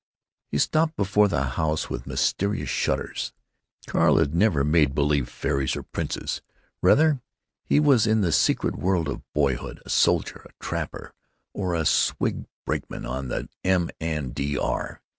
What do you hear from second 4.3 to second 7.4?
never made b'lieve fairies or princes; rather,